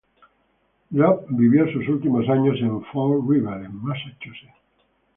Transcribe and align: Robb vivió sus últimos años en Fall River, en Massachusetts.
Robb 0.91 1.27
vivió 1.29 1.71
sus 1.71 1.87
últimos 1.87 2.27
años 2.27 2.57
en 2.59 2.83
Fall 2.85 3.21
River, 3.21 3.63
en 3.65 3.83
Massachusetts. 3.83 4.57